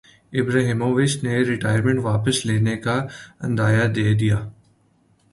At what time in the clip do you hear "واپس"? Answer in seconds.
2.03-2.45